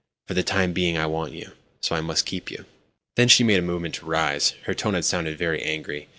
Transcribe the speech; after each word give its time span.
For 0.27 0.33
the 0.33 0.41
time 0.41 0.73
being 0.73 0.97
I 0.97 1.05
want 1.05 1.33
you, 1.33 1.51
so 1.79 1.95
I 1.95 2.01
must 2.01 2.25
keep 2.25 2.49
you." 2.49 2.65
Then 3.17 3.27
she 3.27 3.43
made 3.43 3.59
a 3.59 3.61
movement 3.61 3.93
to 3.93 4.05
rise. 4.07 4.55
Her 4.63 4.73
tone 4.73 4.95
had 4.95 5.05
sounded 5.05 5.37
very 5.37 5.61
angry. 5.61 6.09